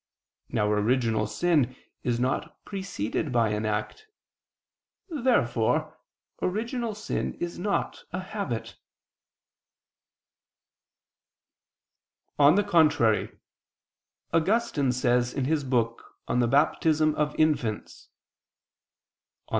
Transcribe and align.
Now 0.49 0.67
original 0.71 1.27
sin 1.27 1.75
is 2.01 2.19
not 2.19 2.65
preceded 2.65 3.31
by 3.31 3.49
an 3.49 3.67
act. 3.67 4.07
Therefore 5.09 5.95
original 6.41 6.95
sin 6.95 7.35
is 7.35 7.59
not 7.59 8.03
a 8.11 8.19
habit. 8.19 8.77
On 12.39 12.55
the 12.55 12.63
contrary, 12.63 13.37
Augustine 14.33 14.91
says 14.91 15.35
in 15.35 15.45
his 15.45 15.63
book 15.63 16.15
on 16.27 16.39
the 16.39 16.47
Baptism 16.47 17.13
of 17.13 17.39
infants 17.39 18.09
(De 19.45 19.49
Pecc. 19.49 19.49